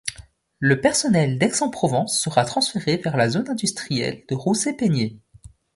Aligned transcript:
Le 0.57 0.81
personnel 0.81 1.37
d'Aix-en-Provence 1.37 2.19
sera 2.23 2.43
transféré 2.43 2.97
vers 2.97 3.17
la 3.17 3.29
zone 3.29 3.51
industrielle 3.51 4.23
de 4.27 4.33
Rousset-Peynier. 4.33 5.19